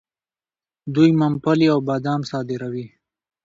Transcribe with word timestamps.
دوی 0.95 1.09
ممپلی 1.21 1.67
او 1.73 1.79
بادام 1.87 2.21
صادروي. 2.29 2.85